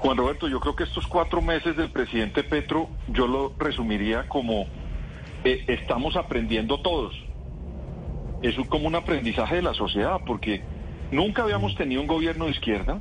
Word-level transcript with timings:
Juan 0.00 0.16
Roberto, 0.16 0.48
yo 0.48 0.60
creo 0.60 0.74
que 0.74 0.84
estos 0.84 1.06
cuatro 1.06 1.42
meses 1.42 1.76
del 1.76 1.90
presidente 1.90 2.42
Petro, 2.42 2.88
yo 3.08 3.26
lo 3.26 3.52
resumiría 3.58 4.26
como 4.28 4.66
eh, 5.44 5.64
estamos 5.68 6.16
aprendiendo 6.16 6.80
todos. 6.80 7.14
Es 8.40 8.56
como 8.70 8.88
un 8.88 8.94
aprendizaje 8.94 9.56
de 9.56 9.62
la 9.62 9.74
sociedad, 9.74 10.22
porque 10.24 10.64
nunca 11.10 11.42
habíamos 11.42 11.74
tenido 11.74 12.00
un 12.00 12.06
gobierno 12.06 12.46
de 12.46 12.52
izquierda, 12.52 12.98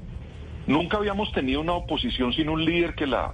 nunca 0.68 0.98
habíamos 0.98 1.32
tenido 1.32 1.62
una 1.62 1.72
oposición 1.72 2.34
sin 2.34 2.50
un 2.50 2.66
líder 2.66 2.96
que 2.96 3.08
la 3.08 3.34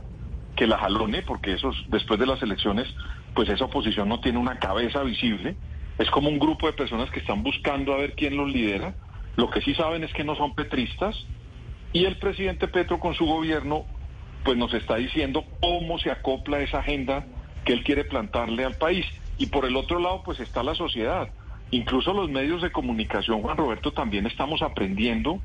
que 0.55 0.67
la 0.67 0.77
jalone, 0.77 1.23
porque 1.23 1.53
eso 1.53 1.71
después 1.87 2.19
de 2.19 2.27
las 2.27 2.41
elecciones, 2.43 2.87
pues 3.33 3.49
esa 3.49 3.65
oposición 3.65 4.07
no 4.07 4.19
tiene 4.19 4.37
una 4.37 4.59
cabeza 4.59 5.01
visible. 5.01 5.55
Es 5.97 6.11
como 6.11 6.29
un 6.29 6.37
grupo 6.37 6.67
de 6.67 6.73
personas 6.73 7.09
que 7.09 7.19
están 7.19 7.41
buscando 7.41 7.93
a 7.93 7.97
ver 7.97 8.13
quién 8.13 8.37
los 8.37 8.47
lidera. 8.47 8.93
Lo 9.37 9.49
que 9.49 9.61
sí 9.61 9.73
saben 9.73 10.03
es 10.03 10.13
que 10.13 10.23
no 10.23 10.35
son 10.35 10.53
petristas, 10.53 11.25
y 11.95 12.03
el 12.03 12.17
presidente 12.17 12.67
Petro 12.67 12.99
con 12.99 13.15
su 13.15 13.25
gobierno 13.25 13.85
pues 14.43 14.57
nos 14.57 14.73
está 14.73 14.97
diciendo 14.97 15.45
cómo 15.61 15.97
se 15.97 16.11
acopla 16.11 16.59
esa 16.59 16.79
agenda 16.79 17.25
que 17.63 17.71
él 17.71 17.85
quiere 17.85 18.03
plantarle 18.03 18.65
al 18.65 18.75
país. 18.75 19.05
Y 19.37 19.45
por 19.45 19.63
el 19.63 19.77
otro 19.77 19.99
lado 19.99 20.21
pues 20.21 20.41
está 20.41 20.61
la 20.61 20.75
sociedad. 20.75 21.29
Incluso 21.71 22.11
los 22.11 22.29
medios 22.29 22.61
de 22.61 22.73
comunicación, 22.73 23.41
Juan 23.41 23.55
Roberto, 23.55 23.93
también 23.93 24.25
estamos 24.25 24.61
aprendiendo 24.61 25.39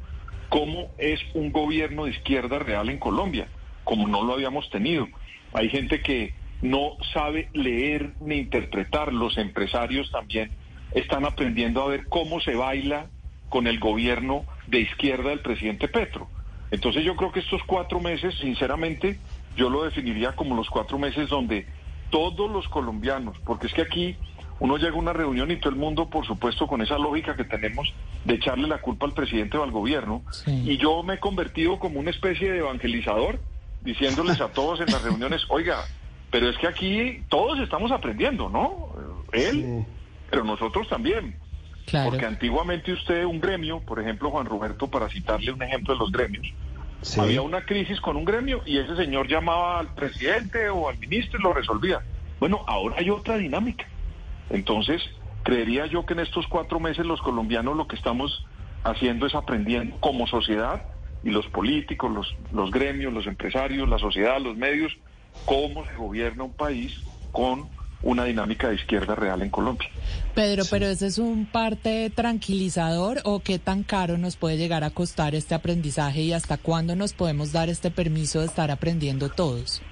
cómo 0.48 0.88
es 0.98 1.20
un 1.34 1.52
gobierno 1.52 2.06
de 2.06 2.10
izquierda 2.10 2.58
real 2.58 2.90
en 2.90 2.98
Colombia, 2.98 3.46
como 3.84 4.08
no 4.08 4.24
lo 4.24 4.32
habíamos 4.32 4.68
tenido. 4.70 5.06
Hay 5.52 5.68
gente 5.68 6.02
que 6.02 6.34
no 6.62 6.96
sabe 7.14 7.48
leer 7.52 8.14
ni 8.20 8.38
interpretar, 8.38 9.12
los 9.12 9.38
empresarios 9.38 10.10
también 10.10 10.50
están 10.94 11.24
aprendiendo 11.26 11.80
a 11.80 11.86
ver 11.86 12.08
cómo 12.08 12.40
se 12.40 12.56
baila 12.56 13.06
con 13.48 13.68
el 13.68 13.78
gobierno 13.78 14.46
de 14.66 14.80
izquierda 14.80 15.30
del 15.30 15.42
presidente 15.42 15.86
Petro. 15.86 16.28
Entonces 16.70 17.04
yo 17.04 17.16
creo 17.16 17.32
que 17.32 17.40
estos 17.40 17.62
cuatro 17.64 18.00
meses, 18.00 18.34
sinceramente, 18.40 19.18
yo 19.56 19.68
lo 19.70 19.84
definiría 19.84 20.32
como 20.32 20.54
los 20.54 20.70
cuatro 20.70 20.98
meses 20.98 21.28
donde 21.28 21.66
todos 22.10 22.50
los 22.50 22.68
colombianos, 22.68 23.36
porque 23.44 23.66
es 23.66 23.72
que 23.72 23.82
aquí 23.82 24.16
uno 24.58 24.76
llega 24.76 24.92
a 24.92 24.98
una 24.98 25.12
reunión 25.12 25.50
y 25.50 25.56
todo 25.56 25.70
el 25.70 25.78
mundo, 25.78 26.10
por 26.10 26.26
supuesto, 26.26 26.66
con 26.66 26.82
esa 26.82 26.98
lógica 26.98 27.34
que 27.34 27.44
tenemos 27.44 27.92
de 28.24 28.34
echarle 28.34 28.68
la 28.68 28.78
culpa 28.78 29.06
al 29.06 29.14
presidente 29.14 29.56
o 29.56 29.62
al 29.62 29.70
gobierno, 29.70 30.22
y 30.46 30.76
yo 30.76 31.02
me 31.02 31.14
he 31.14 31.18
convertido 31.18 31.78
como 31.78 31.98
una 31.98 32.10
especie 32.10 32.52
de 32.52 32.58
evangelizador, 32.58 33.40
diciéndoles 33.80 34.40
a 34.40 34.48
todos 34.48 34.80
en 34.80 34.86
las 34.86 35.02
reuniones, 35.02 35.42
oiga, 35.48 35.84
pero 36.30 36.48
es 36.48 36.58
que 36.58 36.68
aquí 36.68 37.22
todos 37.28 37.58
estamos 37.60 37.90
aprendiendo, 37.90 38.48
¿no? 38.48 38.90
Él, 39.32 39.84
pero 40.30 40.44
nosotros 40.44 40.88
también. 40.88 41.36
Porque 42.04 42.24
antiguamente 42.24 42.92
usted, 42.92 43.24
un 43.24 43.40
gremio, 43.40 43.80
por 43.80 43.98
ejemplo, 43.98 44.30
Juan 44.30 44.46
Roberto, 44.46 44.88
para 44.88 45.08
citarle 45.08 45.50
un 45.50 45.62
ejemplo 45.62 45.94
de 45.94 45.98
los 45.98 46.12
gremios, 46.12 46.46
había 47.18 47.42
una 47.42 47.64
crisis 47.64 48.00
con 48.00 48.16
un 48.16 48.24
gremio 48.24 48.62
y 48.66 48.78
ese 48.78 48.96
señor 48.96 49.28
llamaba 49.28 49.78
al 49.78 49.94
presidente 49.94 50.68
o 50.68 50.88
al 50.88 50.98
ministro 50.98 51.38
y 51.38 51.42
lo 51.42 51.52
resolvía. 51.52 52.00
Bueno, 52.38 52.64
ahora 52.66 52.96
hay 52.98 53.10
otra 53.10 53.36
dinámica. 53.36 53.86
Entonces, 54.50 55.02
creería 55.42 55.86
yo 55.86 56.04
que 56.04 56.14
en 56.14 56.20
estos 56.20 56.46
cuatro 56.46 56.80
meses 56.80 57.06
los 57.06 57.20
colombianos 57.22 57.76
lo 57.76 57.86
que 57.86 57.96
estamos 57.96 58.46
haciendo 58.84 59.26
es 59.26 59.34
aprendiendo 59.34 59.96
como 60.00 60.26
sociedad 60.26 60.82
y 61.22 61.30
los 61.30 61.46
políticos, 61.48 62.10
los, 62.10 62.34
los 62.52 62.70
gremios, 62.70 63.12
los 63.12 63.26
empresarios, 63.26 63.88
la 63.88 63.98
sociedad, 63.98 64.40
los 64.40 64.56
medios, 64.56 64.96
cómo 65.44 65.84
se 65.86 65.94
gobierna 65.94 66.44
un 66.44 66.52
país 66.52 66.98
con 67.32 67.68
una 68.02 68.24
dinámica 68.24 68.68
de 68.68 68.76
izquierda 68.76 69.14
real 69.14 69.42
en 69.42 69.50
Colombia. 69.50 69.88
Pedro, 70.34 70.64
pero 70.70 70.86
ese 70.86 71.06
es 71.06 71.18
un 71.18 71.46
parte 71.46 72.10
tranquilizador 72.10 73.20
o 73.24 73.40
qué 73.40 73.58
tan 73.58 73.82
caro 73.82 74.16
nos 74.16 74.36
puede 74.36 74.56
llegar 74.56 74.84
a 74.84 74.90
costar 74.90 75.34
este 75.34 75.54
aprendizaje 75.54 76.22
y 76.22 76.32
hasta 76.32 76.56
cuándo 76.56 76.96
nos 76.96 77.12
podemos 77.12 77.52
dar 77.52 77.68
este 77.68 77.90
permiso 77.90 78.40
de 78.40 78.46
estar 78.46 78.70
aprendiendo 78.70 79.28
todos? 79.28 79.82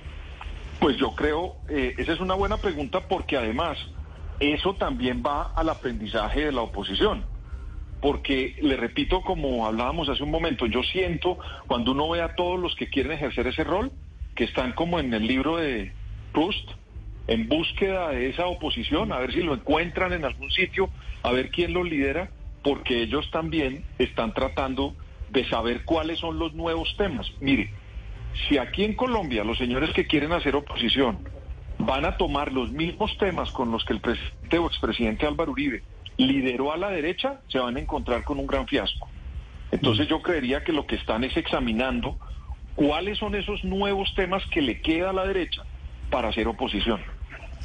Pues 0.81 0.97
yo 0.97 1.15
creo, 1.15 1.57
eh, 1.69 1.95
esa 1.99 2.13
es 2.13 2.21
una 2.21 2.35
buena 2.35 2.57
pregunta 2.57 3.07
porque 3.09 3.37
además 3.37 3.77
eso 4.41 4.75
también 4.75 5.23
va 5.27 5.53
al 5.55 5.69
aprendizaje 5.69 6.47
de 6.47 6.53
la 6.53 6.63
oposición. 6.63 7.25
Porque, 8.01 8.55
le 8.63 8.77
repito, 8.77 9.23
como 9.23 9.67
hablábamos 9.67 10.09
hace 10.09 10.23
un 10.23 10.31
momento, 10.31 10.67
yo 10.67 10.85
siento 10.85 11.39
cuando 11.67 11.91
uno 11.91 12.09
ve 12.11 12.23
a 12.23 12.37
todos 12.37 12.59
los 12.61 12.77
que 12.77 12.89
quieren 12.89 13.11
ejercer 13.11 13.49
ese 13.49 13.65
rol, 13.65 13.91
que 14.37 14.45
están 14.45 14.73
como 14.73 15.01
en 15.01 15.13
el 15.13 15.27
libro 15.27 15.57
de 15.57 15.93
Proust, 16.33 16.71
en 17.29 17.47
búsqueda 17.47 18.09
de 18.09 18.31
esa 18.31 18.47
oposición, 18.47 19.13
a 19.13 19.19
ver 19.19 19.33
si 19.33 19.43
lo 19.43 19.55
encuentran 19.55 20.13
en 20.15 20.25
algún 20.25 20.51
sitio, 20.51 20.91
a 21.23 21.31
ver 21.31 21.51
quién 21.51 21.75
lo 21.75 21.85
lidera, 21.85 22.31
porque 22.63 23.03
ellos 23.03 23.31
también 23.31 23.85
están 23.99 24.33
tratando 24.33 24.95
de 25.31 25.47
saber 25.49 25.85
cuáles 25.85 26.19
son 26.19 26.39
los 26.39 26.55
nuevos 26.55 26.97
temas. 26.97 27.31
Mire, 27.41 27.71
si 28.49 28.57
aquí 28.57 28.83
en 28.83 28.95
Colombia 28.95 29.45
los 29.45 29.59
señores 29.59 29.91
que 29.91 30.07
quieren 30.07 30.33
hacer 30.33 30.57
oposición 30.57 31.19
van 31.79 32.07
a 32.07 32.17
tomar 32.17 32.51
los 32.51 32.73
mismos 32.73 33.17
temas 33.19 33.51
con 33.53 33.71
los 33.71 33.85
que 33.85 33.93
el 33.93 34.01
presidente 34.01 34.59
o 34.59 34.67
expresidente 34.67 35.27
Álvaro 35.27 35.53
Uribe 35.53 35.83
lideró 36.17 36.73
a 36.73 36.79
la 36.79 36.89
derecha, 36.89 37.41
se 37.49 37.59
van 37.59 37.77
a 37.77 37.81
encontrar 37.81 38.25
con 38.25 38.39
un 38.39 38.47
gran 38.47 38.67
fiasco. 38.67 39.09
Entonces 39.71 40.09
yo 40.09 40.23
creería 40.23 40.65
que 40.65 40.73
lo 40.73 40.87
que 40.87 40.97
están 40.97 41.25
es 41.25 41.37
examinando 41.37 42.17
cuáles 42.75 43.19
son 43.19 43.35
esos 43.35 43.63
nuevos 43.65 44.15
temas 44.15 44.43
que 44.47 44.63
le 44.63 44.81
queda 44.81 45.11
a 45.11 45.13
la 45.13 45.27
derecha 45.27 45.63
para 46.11 46.29
hacer 46.29 46.49
oposición. 46.49 47.18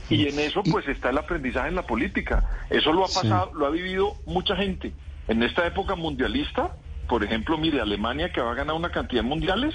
Y 0.10 0.28
en 0.28 0.40
eso 0.40 0.64
pues 0.64 0.88
está 0.88 1.10
el 1.10 1.18
aprendizaje 1.18 1.70
en 1.70 1.76
la 1.76 1.88
política. 1.88 2.66
Eso 2.70 2.92
lo 2.92 3.04
ha 3.06 3.08
pasado, 3.08 3.52
lo 3.54 3.66
ha 3.66 3.70
vivido 3.70 4.16
mucha 4.26 4.56
gente. 4.56 4.94
En 5.28 5.42
esta 5.44 5.66
época 5.66 5.96
mundialista, 5.96 6.76
por 7.08 7.24
ejemplo, 7.24 7.58
mire, 7.58 7.80
Alemania 7.82 8.32
que 8.32 8.42
va 8.42 8.52
a 8.52 8.56
ganar 8.56 8.76
una 8.76 8.92
cantidad 8.92 9.24
de 9.24 9.30
mundiales, 9.30 9.74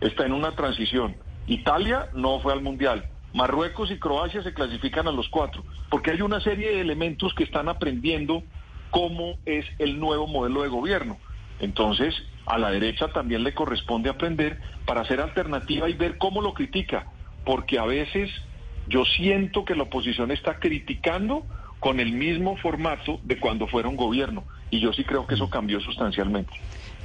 está 0.00 0.26
en 0.26 0.32
una 0.32 0.52
transición. 0.52 1.16
Italia 1.46 2.08
no 2.14 2.40
fue 2.40 2.52
al 2.52 2.62
mundial. 2.62 3.06
Marruecos 3.32 3.90
y 3.90 3.98
Croacia 3.98 4.42
se 4.42 4.54
clasifican 4.54 5.08
a 5.08 5.12
los 5.12 5.28
cuatro, 5.28 5.64
porque 5.90 6.12
hay 6.12 6.22
una 6.22 6.40
serie 6.40 6.70
de 6.70 6.80
elementos 6.80 7.34
que 7.34 7.42
están 7.42 7.68
aprendiendo 7.68 8.44
cómo 8.90 9.38
es 9.44 9.66
el 9.80 9.98
nuevo 9.98 10.28
modelo 10.28 10.62
de 10.62 10.68
gobierno. 10.68 11.18
Entonces, 11.58 12.14
a 12.46 12.58
la 12.58 12.70
derecha 12.70 13.08
también 13.08 13.42
le 13.42 13.52
corresponde 13.52 14.08
aprender 14.08 14.60
para 14.86 15.00
hacer 15.00 15.20
alternativa 15.20 15.88
y 15.88 15.94
ver 15.94 16.16
cómo 16.18 16.40
lo 16.42 16.54
critica, 16.54 17.06
porque 17.44 17.78
a 17.78 17.84
veces 17.84 18.30
yo 18.86 19.04
siento 19.04 19.64
que 19.64 19.74
la 19.74 19.84
oposición 19.84 20.30
está 20.30 20.58
criticando 20.58 21.46
con 21.80 22.00
el 22.00 22.12
mismo 22.12 22.56
formato 22.56 23.20
de 23.22 23.38
cuando 23.38 23.66
fuera 23.66 23.88
un 23.88 23.96
gobierno 23.96 24.44
y 24.70 24.80
yo 24.80 24.92
sí 24.92 25.04
creo 25.04 25.26
que 25.26 25.34
eso 25.34 25.48
cambió 25.50 25.80
sustancialmente. 25.80 26.52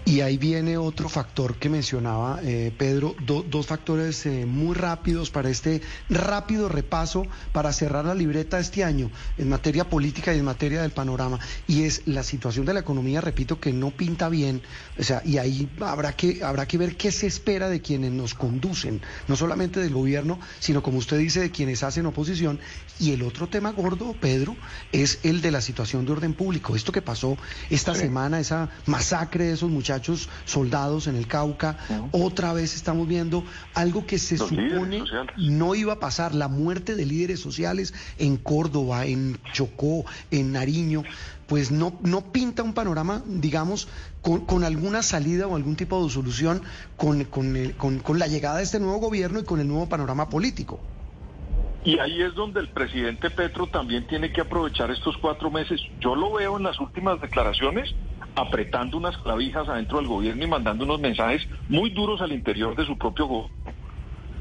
Y 0.10 0.22
ahí 0.22 0.40
viene 0.40 0.76
otro 0.76 1.08
factor 1.08 1.58
que 1.58 1.70
mencionaba 1.70 2.40
eh, 2.42 2.74
Pedro, 2.76 3.16
dos 3.20 3.68
factores 3.68 4.26
eh, 4.26 4.48
muy 4.48 4.74
rápidos 4.74 5.30
para 5.30 5.52
este 5.52 5.84
rápido 6.10 6.68
repaso 6.68 7.28
para 7.52 7.72
cerrar 7.72 8.06
la 8.06 8.16
libreta 8.16 8.58
este 8.58 8.84
año 8.84 9.12
en 9.38 9.50
materia 9.50 9.88
política 9.88 10.34
y 10.34 10.40
en 10.40 10.46
materia 10.46 10.82
del 10.82 10.90
panorama. 10.90 11.38
Y 11.68 11.84
es 11.84 12.02
la 12.08 12.24
situación 12.24 12.66
de 12.66 12.74
la 12.74 12.80
economía, 12.80 13.22
repito, 13.22 13.60
que 13.60 13.72
no 13.72 13.92
pinta 13.92 14.30
bien. 14.30 14.64
O 14.98 15.04
sea, 15.04 15.22
y 15.24 15.38
ahí 15.38 15.70
habrá 15.80 16.14
que, 16.14 16.44
habrá 16.44 16.68
que 16.68 16.80
ver 16.80 16.98
qué 16.98 17.12
se 17.12 17.28
espera 17.28 17.70
de 17.70 17.80
quienes 17.80 18.12
nos 18.12 18.34
conducen, 18.34 19.02
no 19.28 19.36
solamente 19.36 19.80
del 19.80 19.94
gobierno, 19.94 20.40
sino 20.58 20.82
como 20.82 20.98
usted 20.98 21.20
dice, 21.20 21.40
de 21.40 21.52
quienes 21.52 21.84
hacen 21.84 22.08
oposición. 22.08 22.60
Y 23.00 23.12
el 23.12 23.22
otro 23.22 23.48
tema 23.48 23.74
gordo, 23.74 24.16
Pedro, 24.20 24.56
es 24.92 25.20
el 25.22 25.42
de 25.42 25.52
la 25.52 25.62
situación 25.62 26.08
de 26.08 26.14
orden 26.14 26.34
público. 26.34 26.76
Esto 26.76 26.92
que 26.92 27.04
pasó 27.04 27.38
esta 27.70 27.94
semana, 27.94 28.40
esa 28.40 28.72
masacre 28.88 29.44
de 29.44 29.54
esos 29.54 29.70
muchachos 29.70 29.99
soldados 30.46 31.08
en 31.08 31.16
el 31.16 31.28
Cauca. 31.28 31.78
Otra 32.12 32.54
vez 32.54 32.76
estamos 32.76 33.08
viendo 33.08 33.44
algo 33.74 34.06
que 34.06 34.20
se 34.20 34.38
supone 34.38 35.04
no 35.38 35.76
iba 35.76 35.94
a 35.94 36.00
pasar, 36.00 36.34
la 36.34 36.48
muerte 36.48 36.96
de 36.96 37.06
líderes 37.06 37.40
sociales 37.40 37.94
en 38.18 38.38
Córdoba, 38.38 39.06
en 39.06 39.38
Chocó, 39.54 40.06
en 40.32 40.52
Nariño 40.52 41.04
pues 41.48 41.72
no, 41.72 41.98
no 42.04 42.32
pinta 42.32 42.62
un 42.62 42.76
panorama, 42.76 43.24
digamos, 43.26 43.88
con, 44.22 44.64
alguna 44.64 45.02
salida 45.02 45.48
o 45.48 45.56
algún 45.56 45.76
tipo 45.76 46.04
de 46.04 46.12
solución 46.12 46.62
con, 46.96 47.24
con 47.24 48.20
la 48.20 48.28
llegada 48.28 48.58
de 48.58 48.64
este 48.64 48.80
nuevo 48.80 49.00
gobierno 49.00 49.40
y 49.40 49.44
con 49.44 49.60
el 49.60 49.68
nuevo 49.68 49.90
panorama 49.90 50.30
político. 50.30 50.80
Y 51.84 51.98
ahí 52.00 52.22
es 52.22 52.36
donde 52.36 52.60
el 52.60 52.68
presidente 52.68 53.30
Petro 53.30 53.68
también 53.68 54.06
tiene 54.08 54.32
que 54.32 54.42
aprovechar 54.42 54.92
estos 54.92 55.18
cuatro 55.18 55.50
meses. 55.50 55.82
Yo 56.00 56.16
lo 56.16 56.34
veo 56.34 56.58
en 56.58 56.64
las 56.64 56.80
últimas 56.80 57.22
declaraciones 57.22 57.96
apretando 58.36 58.98
unas 58.98 59.18
clavijas 59.18 59.68
adentro 59.68 59.98
del 59.98 60.08
gobierno 60.08 60.44
y 60.44 60.48
mandando 60.48 60.86
unos 60.86 61.00
mensajes 61.00 61.48
muy 61.68 61.90
duros 61.90 62.22
al 62.22 62.32
interior 62.32 62.76
de 62.76 62.86
su 62.86 62.98
propio 62.98 63.28
gobierno. 63.28 63.56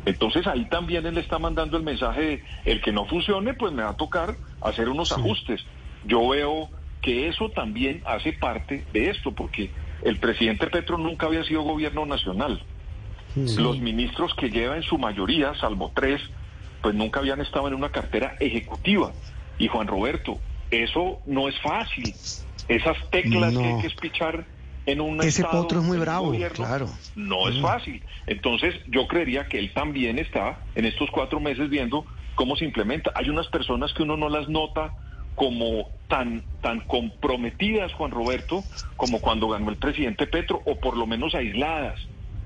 Entonces 0.04 0.46
ahí 0.46 0.64
también 0.66 1.06
él 1.06 1.18
está 1.18 1.38
mandando 1.38 1.76
el 1.76 1.82
mensaje 1.82 2.20
de 2.22 2.44
el 2.64 2.80
que 2.80 2.92
no 2.92 3.04
funcione, 3.04 3.54
pues 3.54 3.72
me 3.72 3.82
va 3.82 3.90
a 3.90 3.96
tocar 3.96 4.36
hacer 4.60 4.88
unos 4.88 5.12
ajustes. 5.12 5.64
Yo 6.06 6.28
veo 6.28 6.70
que 7.02 7.28
eso 7.28 7.50
también 7.50 8.02
hace 8.06 8.32
parte 8.32 8.84
de 8.92 9.10
esto, 9.10 9.32
porque 9.32 9.70
el 10.02 10.18
presidente 10.18 10.66
Petro 10.68 10.98
nunca 10.98 11.26
había 11.26 11.44
sido 11.44 11.62
gobierno 11.62 12.06
nacional. 12.06 12.62
Los 13.36 13.78
ministros 13.78 14.34
que 14.34 14.50
lleva 14.50 14.76
en 14.76 14.82
su 14.82 14.98
mayoría, 14.98 15.54
salvo 15.54 15.92
tres, 15.94 16.20
pues 16.82 16.94
nunca 16.94 17.20
habían 17.20 17.40
estado 17.40 17.68
en 17.68 17.74
una 17.74 17.90
cartera 17.90 18.36
ejecutiva. 18.40 19.12
Y 19.58 19.68
Juan 19.68 19.86
Roberto, 19.86 20.38
eso 20.70 21.20
no 21.26 21.48
es 21.48 21.58
fácil. 21.60 22.14
Esas 22.68 22.96
teclas 23.10 23.56
que 23.56 23.64
hay 23.64 23.80
que 23.80 23.86
espichar 23.86 24.46
en 24.86 25.00
un 25.00 25.20
Ese 25.20 25.42
estado, 25.42 25.62
potro 25.62 25.80
es 25.80 25.84
muy 25.86 25.98
bravo, 25.98 26.26
gobierno, 26.26 26.56
claro. 26.56 26.88
No 27.14 27.48
es 27.48 27.56
Mm. 27.56 27.62
fácil. 27.62 28.04
Entonces, 28.26 28.74
yo 28.86 29.06
creería 29.06 29.46
que 29.48 29.58
él 29.58 29.72
también 29.74 30.18
está 30.18 30.60
en 30.74 30.84
estos 30.84 31.10
cuatro 31.10 31.40
meses 31.40 31.68
viendo 31.68 32.06
cómo 32.34 32.56
se 32.56 32.64
implementa. 32.64 33.12
Hay 33.14 33.28
unas 33.28 33.48
personas 33.48 33.92
que 33.92 34.02
uno 34.02 34.16
no 34.16 34.28
las 34.28 34.48
nota 34.48 34.94
como 35.34 35.88
tan, 36.08 36.44
tan 36.62 36.80
comprometidas, 36.80 37.92
Juan 37.94 38.10
Roberto, 38.10 38.64
como 38.96 39.20
cuando 39.20 39.48
ganó 39.48 39.70
el 39.70 39.76
presidente 39.76 40.26
Petro, 40.26 40.62
o 40.64 40.76
por 40.76 40.96
lo 40.96 41.06
menos 41.06 41.34
aisladas, 41.34 41.98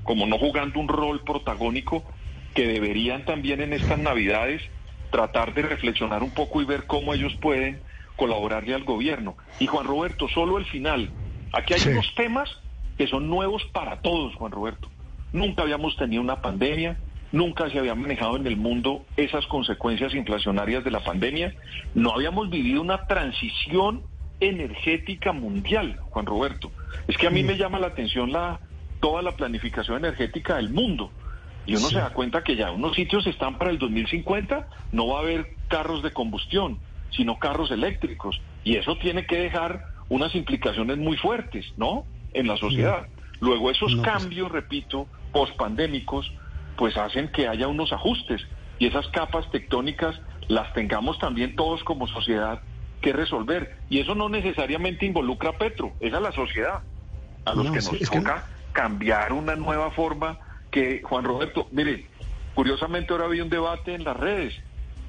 como 0.02 0.26
no 0.26 0.38
jugando 0.38 0.81
un 0.81 0.88
rol 0.88 1.23
protagónico 1.25 2.05
que 2.54 2.66
deberían 2.66 3.25
también 3.25 3.60
en 3.60 3.72
estas 3.72 3.99
Navidades 3.99 4.62
tratar 5.10 5.54
de 5.54 5.62
reflexionar 5.62 6.22
un 6.22 6.31
poco 6.32 6.62
y 6.62 6.64
ver 6.64 6.84
cómo 6.87 7.12
ellos 7.14 7.34
pueden 7.40 7.81
colaborarle 8.16 8.75
al 8.75 8.84
gobierno. 8.84 9.37
Y 9.58 9.66
Juan 9.66 9.87
Roberto, 9.87 10.28
solo 10.28 10.58
el 10.58 10.64
final. 10.66 11.10
Aquí 11.52 11.75
hay 11.75 11.81
Sí. 11.81 11.88
unos 11.90 12.14
temas 12.14 12.50
que 12.96 13.06
son 13.06 13.28
nuevos 13.28 13.64
para 13.72 14.00
todos, 14.00 14.34
Juan 14.37 14.52
Roberto. 14.52 14.88
Nunca 15.32 15.62
habíamos 15.62 15.96
tenido 15.96 16.20
una 16.22 16.40
pandemia, 16.43 16.99
nunca 17.32 17.69
se 17.70 17.78
había 17.78 17.94
manejado 17.94 18.37
en 18.37 18.46
el 18.46 18.56
mundo 18.56 19.05
esas 19.16 19.46
consecuencias 19.46 20.14
inflacionarias 20.14 20.84
de 20.84 20.90
la 20.90 21.00
pandemia, 21.00 21.55
no 21.94 22.12
habíamos 22.14 22.50
vivido 22.50 22.81
una 22.82 23.06
transición 23.06 24.02
energética 24.40 25.32
mundial, 25.32 25.98
Juan 26.10 26.26
Roberto. 26.26 26.70
Es 27.08 27.16
que 27.16 27.26
a 27.26 27.31
mí 27.31 27.43
me 27.43 27.56
llama 27.56 27.78
la 27.78 27.88
atención 27.88 28.32
la 28.32 28.60
toda 29.00 29.22
la 29.22 29.32
planificación 29.32 29.98
energética 29.98 30.56
del 30.56 30.70
mundo. 30.70 31.10
Y 31.67 31.76
uno 31.76 31.87
Sí. 31.88 31.94
se 31.94 32.00
da 32.00 32.11
cuenta 32.11 32.43
que 32.43 32.56
ya 32.56 32.70
unos 32.73 32.94
sitios 32.97 33.26
están 33.26 33.59
para 33.59 33.70
el 33.70 33.79
2050, 33.79 34.67
no 34.93 35.06
va 35.09 35.19
a 35.19 35.23
haber 35.23 35.55
carros 35.69 36.03
de 36.03 36.12
combustión, 36.12 36.79
sino 37.11 37.38
carros 37.38 37.70
eléctricos. 37.70 38.41
Y 38.64 38.76
eso 38.76 38.97
tiene 38.99 39.26
que 39.26 39.37
dejar 39.38 39.85
unas 40.09 40.35
implicaciones 40.35 40.99
muy 40.99 41.17
fuertes, 41.17 41.67
¿no? 41.76 42.05
En 42.35 42.47
la 42.49 42.56
sociedad. 42.56 43.06
Luego 43.41 43.70
esos 43.70 43.94
No, 43.94 44.03
pues- 44.03 44.12
cambios, 44.12 44.50
repito, 44.50 45.06
pospandémicos, 45.32 46.32
pues 46.76 46.97
hacen 46.97 47.29
que 47.29 47.49
haya 47.49 47.69
unos 47.69 47.93
ajustes. 47.93 48.43
Y 48.79 48.87
esas 48.87 49.06
capas 49.08 49.50
tectónicas 49.50 50.20
las 50.49 50.73
tengamos 50.73 51.19
también 51.19 51.55
todos 51.55 51.85
como 51.85 52.06
sociedad 52.08 52.61
que 53.00 53.12
resolver. 53.12 53.76
Y 53.91 53.99
eso 54.00 54.15
no 54.15 54.29
necesariamente 54.29 55.06
involucra 55.06 55.50
a 55.50 55.58
Petro, 55.58 55.93
es 56.00 56.12
a 56.15 56.20
la 56.20 56.32
sociedad, 56.32 56.81
a 57.44 57.55
los 57.55 57.67
No, 57.67 57.73
que 57.73 57.76
nos 57.79 57.88
que- 57.91 58.06
toca 58.06 58.47
cambiar 58.73 59.32
una 59.32 59.55
nueva 59.56 59.91
forma 59.91 60.38
que, 60.72 61.02
Juan 61.04 61.22
Roberto, 61.24 61.69
mire, 61.70 62.06
curiosamente 62.54 63.12
ahora 63.12 63.26
había 63.26 63.44
un 63.44 63.50
debate 63.50 63.94
en 63.94 64.02
las 64.02 64.16
redes, 64.16 64.54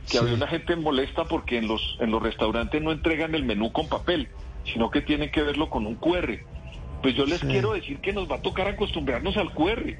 que 0.05 0.11
Sí. 0.11 0.17
había 0.17 0.35
una 0.35 0.47
gente 0.47 0.75
molesta 0.75 1.23
porque 1.25 1.57
en 1.57 1.67
los, 1.67 1.97
en 1.99 2.11
los 2.11 2.21
restaurantes 2.21 2.79
no 2.81 2.91
entregan 2.91 3.33
el 3.33 3.43
menú 3.43 3.71
con 3.71 3.87
papel, 3.87 4.27
sino 4.65 4.91
que 4.91 5.01
tienen 5.01 5.31
que 5.31 5.41
verlo 5.41 5.69
con 5.69 5.87
un 5.87 5.95
QR. 5.95 6.39
Pues 7.03 7.15
yo 7.15 7.25
les 7.25 7.41
Sí. 7.41 7.47
quiero 7.47 7.73
decir 7.73 7.99
que 7.99 8.13
nos 8.13 8.29
va 8.31 8.37
a 8.37 8.41
tocar 8.41 8.65
acostumbrarnos 8.67 9.35
al 9.37 9.53
QR. 9.53 9.97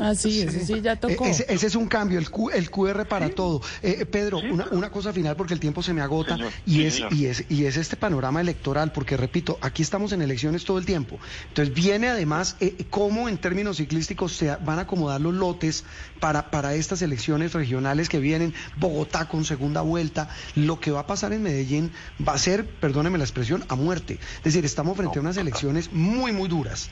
Así, 0.00 0.40
eso 0.40 0.58
sí 0.64 0.80
ya 0.80 0.96
tocó. 0.96 1.26
E- 1.26 1.30
Ese, 1.30 1.44
ese 1.48 1.66
es 1.66 1.74
un 1.74 1.86
cambio, 1.88 2.18
el, 2.18 2.30
Q- 2.30 2.50
el 2.50 2.70
QR 2.70 3.04
para 3.06 3.28
todo. 3.28 3.60
Eh, 3.82 3.98
eh, 4.00 4.06
Pedro, 4.06 4.40
Sí, 4.40 4.46
una, 4.46 4.66
una 4.70 4.90
cosa 4.90 5.12
final 5.12 5.36
porque 5.36 5.52
el 5.52 5.60
tiempo 5.60 5.82
se 5.82 5.92
me 5.92 6.00
agota 6.00 6.36
Señor, 6.36 6.52
y, 6.64 6.72
sí, 6.72 6.84
es, 6.86 6.94
señor. 6.94 7.12
y, 7.12 7.26
es, 7.26 7.44
y 7.50 7.64
es 7.66 7.76
este 7.76 7.96
panorama 7.96 8.40
electoral, 8.40 8.92
porque 8.92 9.18
repito, 9.18 9.58
aquí 9.60 9.82
estamos 9.82 10.12
en 10.12 10.22
elecciones 10.22 10.64
todo 10.64 10.78
el 10.78 10.86
tiempo. 10.86 11.18
Entonces 11.48 11.74
viene 11.74 12.08
además 12.08 12.56
eh, 12.60 12.86
cómo 12.88 13.28
en 13.28 13.36
términos 13.36 13.76
ciclísticos 13.76 14.32
se 14.32 14.56
van 14.56 14.78
a 14.78 14.82
acomodar 14.82 15.20
los 15.20 15.34
lotes 15.34 15.84
para, 16.18 16.50
para 16.50 16.74
estas 16.74 17.02
elecciones 17.02 17.52
regionales 17.52 18.08
que 18.08 18.20
vienen, 18.20 18.54
Bogotá 18.76 19.28
con 19.28 19.44
segunda 19.44 19.82
vuelta. 19.82 20.30
Lo 20.54 20.80
que 20.80 20.92
va 20.92 21.00
a 21.00 21.06
pasar 21.06 21.34
en 21.34 21.42
Medellín 21.42 21.92
va 22.26 22.32
a 22.32 22.38
ser, 22.38 22.64
perdóneme 22.66 23.18
la 23.18 23.24
expresión, 23.24 23.64
a 23.68 23.74
muerte. 23.76 24.18
Es 24.38 24.44
decir, 24.44 24.64
estamos 24.64 24.96
frente 24.96 25.18
a 25.18 25.20
unas 25.22 25.36
elecciones 25.36 25.92
muy, 25.92 26.32
muy 26.38 26.48
duras. 26.48 26.90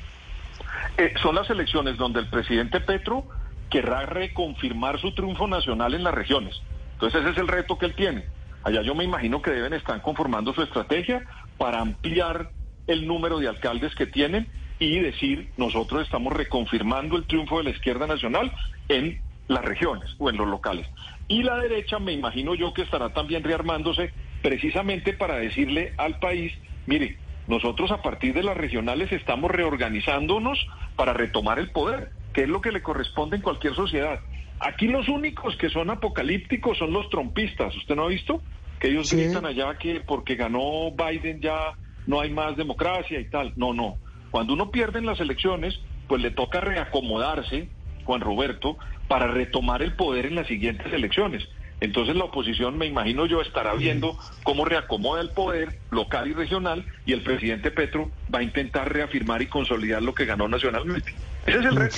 Eh, 0.99 1.15
son 1.23 1.37
las 1.37 1.49
elecciones 1.49 1.97
donde 1.97 2.21
el 2.21 2.29
presidente 2.29 2.81
Petro 2.81 3.25
querrá 3.71 4.07
reconfirmar 4.07 5.01
su 5.01 5.15
triunfo 5.15 5.47
nacional 5.47 5.95
en 5.95 6.03
las 6.03 6.15
regiones. 6.15 6.61
Entonces 6.95 7.23
ese 7.23 7.31
es 7.31 7.39
el 7.39 7.49
reto 7.49 7.79
que 7.79 7.87
él 7.87 7.95
tiene. 7.95 8.25
Allá 8.65 8.83
yo 8.83 8.95
me 8.95 9.05
imagino 9.05 9.43
que 9.43 9.53
deben 9.53 9.73
estar 9.75 10.01
conformando 10.03 10.53
su 10.53 10.63
estrategia 10.63 11.25
para 11.59 11.81
ampliar 11.81 12.51
el 12.87 13.07
número 13.07 13.39
de 13.39 13.49
alcaldes 13.49 13.95
que 13.95 14.07
tienen 14.07 14.49
y 14.79 14.99
decir 14.99 15.51
nosotros 15.57 16.03
estamos 16.03 16.33
reconfirmando 16.33 17.17
el 17.17 17.25
triunfo 17.25 17.59
de 17.59 17.65
la 17.65 17.71
izquierda 17.71 18.07
nacional 18.07 18.53
en 18.89 19.21
las 19.49 19.65
regiones 19.65 20.11
o 20.19 20.31
en 20.31 20.37
los 20.37 20.49
locales. 20.49 20.87
Y 21.29 21.43
la 21.43 21.57
derecha 21.57 21.99
me 21.99 22.13
imagino 22.13 22.55
yo 22.55 22.75
que 22.75 22.83
estará 22.83 23.11
también 23.13 23.45
rearmándose 23.45 24.13
precisamente 24.43 25.13
para 25.13 25.37
decirle 25.37 25.93
al 25.97 26.19
país, 26.19 26.53
mire, 26.87 27.19
nosotros 27.49 27.91
a 27.91 28.03
partir 28.03 28.35
de 28.35 28.43
las 28.43 28.57
regionales 28.57 29.13
estamos 29.13 29.51
reorganizándonos 29.51 30.59
para 30.97 31.13
retomar 31.13 31.59
el 31.59 31.71
poder, 31.71 32.11
que 32.33 32.43
es 32.43 32.49
lo 32.49 32.61
que 32.61 32.73
le 32.73 32.83
corresponde 32.83 33.37
en 33.37 33.43
cualquier 33.43 33.75
sociedad. 33.75 34.21
Aquí 34.59 34.89
los 34.89 35.09
únicos 35.09 35.57
que 35.57 35.69
son 35.69 35.91
apocalípticos 35.91 36.79
son 36.79 36.93
los 36.93 37.09
trompistas. 37.11 37.77
¿Usted 37.77 37.95
no 37.95 38.05
ha 38.05 38.09
visto? 38.09 38.43
Que 38.81 38.89
ellos 38.89 39.09
Sí. 39.09 39.17
gritan 39.17 39.47
allá 39.47 39.77
que 39.79 40.01
porque 40.01 40.35
ganó 40.35 40.91
Biden 40.93 41.41
ya 41.41 41.75
no 42.07 42.21
hay 42.21 42.31
más 42.31 42.57
democracia 42.57 43.21
y 43.21 43.27
tal. 43.29 43.53
No, 43.57 43.73
no. 43.75 43.97
Cuando 44.31 44.55
uno 44.55 44.71
pierde 44.71 44.99
en 44.99 45.07
las 45.07 45.21
elecciones, 45.21 45.79
pues 46.09 46.23
le 46.23 46.31
toca 46.31 46.61
reacomodarse, 46.61 47.69
Juan 48.05 48.21
Roberto, 48.21 48.77
para 49.09 49.27
retomar 49.29 49.83
el 49.83 49.95
poder 49.95 50.27
en 50.27 50.35
las 50.35 50.47
siguientes 50.47 50.93
elecciones. 50.93 51.47
Entonces 51.81 52.17
la 52.17 52.25
oposición, 52.25 52.79
me 52.79 52.87
imagino 52.87 53.27
yo, 53.27 53.43
estará 53.43 53.75
viendo 53.75 54.17
cómo 54.45 54.65
reacomoda 54.65 55.21
el 55.21 55.31
poder 55.31 55.79
local 55.91 56.29
y 56.29 56.33
regional 56.33 56.87
y 57.05 57.13
el 57.13 57.23
presidente 57.23 57.71
Petro 57.71 58.11
va 58.35 58.39
a 58.39 58.43
intentar 58.43 58.91
reafirmar 58.93 59.43
y 59.43 59.47
consolidar 59.47 60.03
lo 60.03 60.15
que 60.15 60.25
ganó 60.25 60.49
nacionalmente. 60.49 61.13
Ese 61.47 61.59
es 61.59 61.65
el 61.67 61.77
reto. 61.77 61.97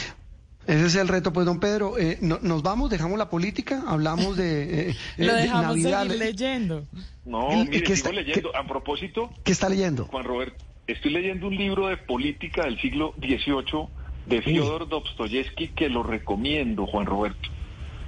Ese 0.66 0.84
es 0.86 0.94
el 0.96 1.08
reto, 1.08 1.32
pues 1.32 1.46
don 1.46 1.60
Pedro, 1.60 1.96
eh, 1.96 2.18
no- 2.20 2.40
nos 2.42 2.62
vamos, 2.62 2.90
dejamos 2.90 3.16
la 3.18 3.30
política, 3.30 3.84
hablamos 3.86 4.36
de, 4.36 4.62
eh, 4.62 4.90
eh, 4.90 4.94
Lo 5.16 5.32
de 5.34 5.42
dejamos 5.42 5.62
Navidad. 5.78 6.02
seguir 6.02 6.18
leyendo. 6.18 6.84
No, 7.24 7.48
¿Y- 7.52 7.54
y 7.54 7.64
mire, 7.68 7.70
qué 7.84 7.96
sigo 7.96 8.08
está- 8.10 8.12
leyendo. 8.12 8.54
A 8.56 8.66
propósito, 8.66 9.30
¿Qué 9.44 9.52
está 9.52 9.68
leyendo? 9.70 10.04
Juan 10.06 10.24
Roberto, 10.24 10.62
estoy 10.88 11.12
leyendo 11.12 11.46
un 11.46 11.56
libro 11.56 11.86
de 11.86 11.96
política 11.96 12.64
del 12.64 12.78
siglo 12.80 13.14
XVIII 13.18 13.88
de 14.26 14.42
Fyodor 14.42 14.88
Dostoyevsky 14.88 15.68
que 15.68 15.88
lo 15.88 16.02
recomiendo, 16.02 16.84
Juan 16.86 17.06
Roberto. 17.06 17.48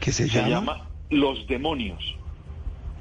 ¿Qué 0.01 0.13
se, 0.13 0.29
Se 0.29 0.35
llama? 0.37 0.49
llama 0.49 0.90
Los 1.11 1.47
demonios. 1.47 2.03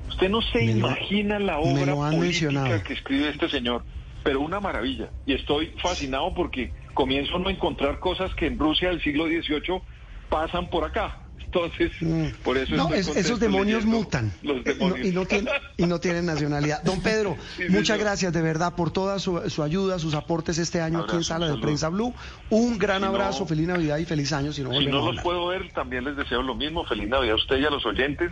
Usted 0.10 0.30
no 0.30 0.42
se 0.42 0.60
Me 0.60 0.66
lo- 0.74 0.88
imagina 0.88 1.40
la 1.40 1.60
obra 1.60 1.94
política 1.96 2.10
mencionado. 2.20 2.84
que 2.84 2.94
escribe 2.94 3.30
este 3.30 3.48
señor, 3.50 3.84
pero 4.24 4.42
una 4.42 4.60
maravilla. 4.60 5.12
Y 5.26 5.34
estoy 5.34 5.68
fascinado 5.82 6.34
porque 6.34 6.74
comienzo 6.94 7.38
a 7.38 7.52
encontrar 7.52 8.00
cosas 8.00 8.34
que 8.36 8.48
en 8.48 8.58
Rusia 8.58 8.90
del 8.90 9.02
siglo 9.02 9.26
XVIII 9.28 9.82
pasan 10.30 10.70
por 10.70 10.84
acá. 10.86 11.20
Entonces, 11.52 11.92
Mm. 12.00 12.26
por 12.44 12.58
eso 12.60 12.76
no, 12.76 12.94
es- 12.94 13.08
esos 13.08 13.40
demonios 13.40 13.84
mutan 13.86 14.32
Los 14.44 14.58
Eh, 14.58 14.62
no- 14.66 14.74
demonios. 14.74 15.08
y, 15.08 15.12
no 15.12 15.26
tienen, 15.26 15.54
y 15.78 15.86
no 15.88 16.00
tienen 16.00 16.26
nacionalidad. 16.28 16.84
Don 16.84 17.02
Pedro, 17.02 17.38
Sí, 17.58 17.64
muchas 17.70 17.88
señor. 17.88 18.00
gracias 18.02 18.34
de 18.34 18.42
verdad 18.42 18.76
por 18.76 18.92
toda 18.92 19.18
su, 19.20 19.42
su 19.50 19.64
ayuda, 19.64 19.98
sus 19.98 20.14
aportes 20.14 20.60
este 20.60 20.80
año 20.82 21.00
aquí 21.00 21.16
en 21.16 21.24
Sala 21.24 21.48
de. 21.48 21.58
Prensa 21.60 21.90
Blue. 21.90 22.14
Un 22.52 22.78
gran 22.78 22.98
Si 22.98 23.02
no- 23.04 23.08
abrazo, 23.10 23.46
feliz 23.48 23.68
Navidad 23.68 23.98
y 23.98 24.06
feliz 24.06 24.32
año 24.32 24.54
si 24.54 24.62
no 24.64 24.72
Si 24.74 24.86
no 24.86 25.12
los 25.12 25.22
puedo 25.24 25.48
ver, 25.48 25.72
también 25.74 26.04
les 26.06 26.16
deseo 26.16 26.42
lo 26.44 26.54
mismo. 26.56 26.86
Feliz 26.86 27.10
Navidad 27.10 27.34
a 27.34 27.36
usted 27.38 27.58
y 27.58 27.66
a 27.66 27.70
los 27.72 27.86
oyentes. 27.86 28.28